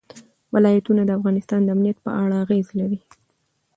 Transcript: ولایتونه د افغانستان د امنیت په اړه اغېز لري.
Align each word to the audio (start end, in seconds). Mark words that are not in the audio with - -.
ولایتونه 0.53 1.01
د 1.05 1.09
افغانستان 1.19 1.59
د 1.63 1.69
امنیت 1.75 1.97
په 2.05 2.11
اړه 2.21 2.35
اغېز 2.43 2.67
لري. 2.79 2.99